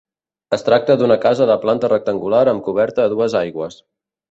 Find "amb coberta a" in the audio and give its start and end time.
2.55-3.15